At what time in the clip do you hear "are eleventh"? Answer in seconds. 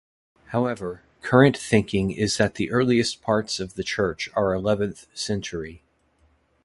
4.33-5.05